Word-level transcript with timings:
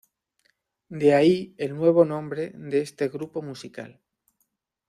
De 0.89 1.13
ahí 1.13 1.53
el 1.59 1.75
nuevo 1.75 2.05
nombre 2.05 2.49
de 2.55 2.81
este 2.81 3.07
grupo 3.07 3.43
musical. 3.43 4.01